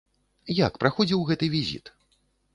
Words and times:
Як 0.59 0.79
праходзіў 0.85 1.23
гэты 1.29 1.51
візіт? 1.59 1.85